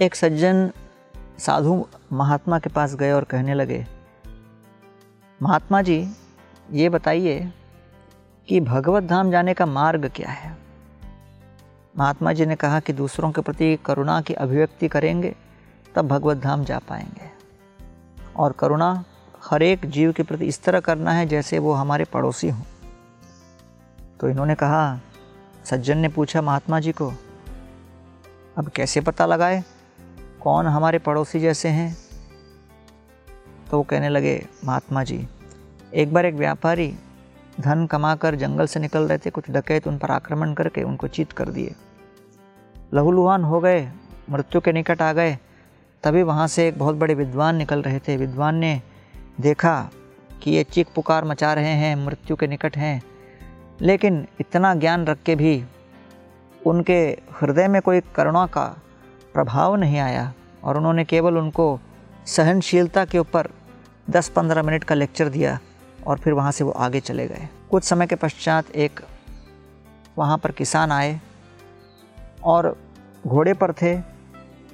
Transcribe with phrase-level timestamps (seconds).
[0.00, 0.70] एक सज्जन
[1.38, 3.86] साधु महात्मा के पास गए और कहने लगे,
[5.42, 6.10] महात्मा जी,
[6.72, 7.52] ये बताइए
[8.48, 10.56] कि भगवत धाम जाने का मार्ग क्या है?
[11.98, 15.34] महात्मा जी ने कहा कि दूसरों के प्रति करुणा की अभिव्यक्ति करेंगे,
[15.94, 17.30] तब भगवत धाम जा पाएँगे।
[18.36, 19.04] और करुणा
[19.50, 22.62] हर एक जीव के प्रति इस तरह करना है जैसे वो हमारे पड़ोसी हों।
[24.20, 25.00] तो इन्होंने कहा,
[25.64, 27.12] सज्जन ने पूछा महात्मा जी को,
[28.56, 29.64] अब कैसे पता लगाए
[30.46, 31.96] कौन हमारे पड़ोसी जैसे हैं?
[33.70, 35.28] तो वो कहने लगे, महात्मा जी,
[35.94, 36.94] एक बार एक व्यापारी
[37.60, 41.32] धन कमाकर जंगल से निकल रहे थे, कुछ डकैत उन पर आक्रमण करके उनको चीत
[41.32, 41.74] कर दिए।
[42.94, 43.92] लहूलुहान हो गए,
[44.30, 45.38] मृत्यु के निकट आ गए।
[46.02, 48.82] तभी वहाँ से एक बहुत बड़े विद्वान निकल रहे थे। विद्वान ने
[49.40, 49.90] देखा
[50.42, 53.02] कि ये चीख पुकार मचा रहे हैं, मृत्यु के निकट हैं।
[53.80, 55.64] लेकिन इतना ज्ञान रख के भी
[56.66, 58.82] उनके हृदय में कोई करुणा का
[59.36, 60.32] प्रभाव नहीं आया
[60.64, 61.80] और उन्होंने केवल उनको
[62.26, 63.48] सहनशीलता के ऊपर
[64.10, 65.58] 10-15 मिनट का लेक्चर दिया
[66.06, 69.00] और फिर वहाँ से वो आगे चले गए। कुछ समय के पश्चात एक
[70.18, 71.20] वहाँ पर किसान आए
[72.44, 72.76] और
[73.26, 73.96] घोड़े पर थे।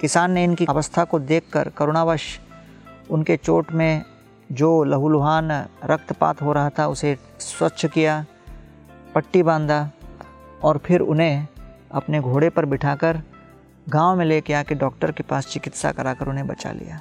[0.01, 2.23] किसान ने इनकी अवस्था को देखकर करुणावश
[3.11, 4.03] उनके चोट में
[4.53, 5.51] जो लहूलुहान
[5.85, 8.25] रक्तपात हो रहा था उसे स्वच्छ किया,
[9.15, 9.91] पट्टी बांधा
[10.63, 11.47] और फिर उन्हें
[11.93, 13.23] अपने घोड़े पर बिठाकर
[13.89, 17.01] गाँव में लेके आके डॉक्टर के पास चिकित्सा कराकर उन्हें बचा लिया।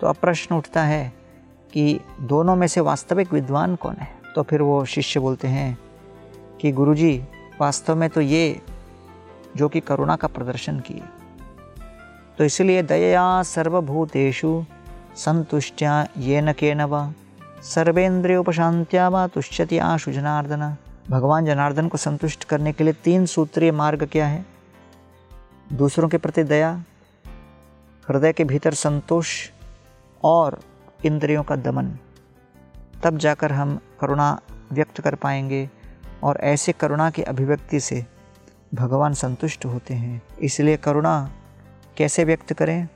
[0.00, 1.12] तो अब प्रश्न उठता है
[1.72, 4.08] कि दोनों में से वास्तविक विद्वान कौन है?
[4.34, 5.78] तो फिर वो शिष्य बोलते हैं
[6.60, 7.24] कि गुरुजी,
[7.60, 8.60] वास्तव में तो ये
[9.56, 11.02] जो कि करुणा का प्रदर्शन किए।
[12.38, 14.64] तो इसलिए दया सर्वभूतेषु
[15.16, 17.12] संतुष्ट्या ये न के न वा
[19.08, 20.76] व तुष्यति आशु जनार्दन।
[21.10, 24.53] भगवान जनार्दन को संतुष्ट करने के लिए तीन सूत्रीय मार्ग क्या है?
[25.72, 26.84] दूसरों के प्रति दया,
[28.08, 29.50] हृदय के भीतर संतोष
[30.24, 30.60] और
[31.04, 31.98] इंद्रियों का दमन।
[33.04, 34.40] तब जाकर हम करुणा
[34.72, 35.70] व्यक्त कर पाएँगे
[36.22, 38.06] और ऐसे करुणा की अभिव्यक्ति से
[38.74, 41.30] भगवान संतुष्ट होते हैं। इसलिए करुणा
[41.96, 42.88] कैसे व्यक्त करें?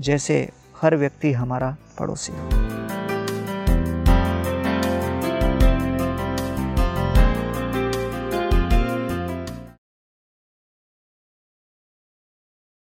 [0.00, 0.50] जैसे
[0.82, 2.81] हर व्यक्ति हमारा पड़ोसी हो।